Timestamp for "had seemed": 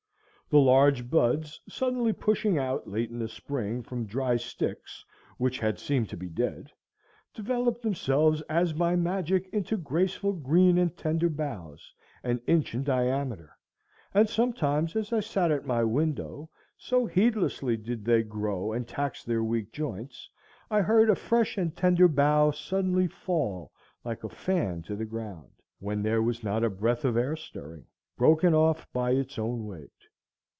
5.59-6.09